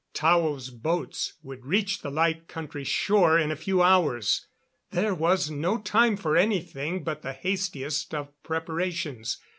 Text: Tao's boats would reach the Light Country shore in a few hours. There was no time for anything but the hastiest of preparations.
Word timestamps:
Tao's 0.15 0.71
boats 0.71 1.33
would 1.43 1.63
reach 1.63 2.01
the 2.01 2.09
Light 2.09 2.47
Country 2.47 2.83
shore 2.83 3.37
in 3.37 3.51
a 3.51 3.55
few 3.55 3.83
hours. 3.83 4.47
There 4.89 5.13
was 5.13 5.51
no 5.51 5.77
time 5.77 6.17
for 6.17 6.35
anything 6.35 7.03
but 7.03 7.21
the 7.21 7.33
hastiest 7.33 8.15
of 8.15 8.29
preparations. 8.41 9.37